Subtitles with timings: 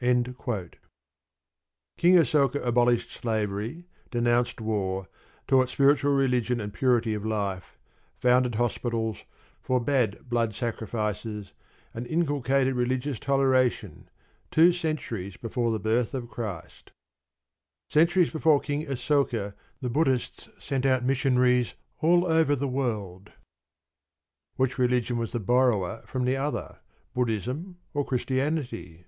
[0.00, 0.30] King
[2.18, 5.08] Asoka abolished slavery, denounced war,
[5.46, 7.78] taught spiritual religion and purity of life,
[8.18, 9.18] founded hospitals,
[9.62, 11.52] forbade blood sacrifices,
[11.94, 14.08] and inculcated religious toleration,
[14.50, 16.90] two centuries before the birth of Christ.
[17.88, 23.32] Centuries before King Asoka the Buddhists sent out missionaries all over the world.
[24.56, 26.78] Which religion was the borrower from the other
[27.14, 29.04] Buddhism or Christianity?